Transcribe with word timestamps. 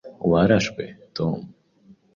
Warashwe, 0.31 0.83
Tom. 1.15 1.37